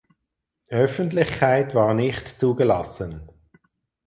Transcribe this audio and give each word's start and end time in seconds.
Öffentlichkeit 0.69 1.75
war 1.75 1.93
nicht 1.93 2.27
zugelassen. 2.39 3.21